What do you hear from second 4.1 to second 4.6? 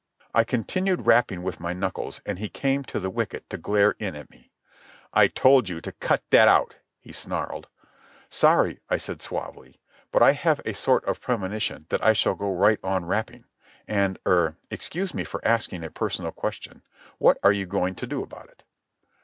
at me.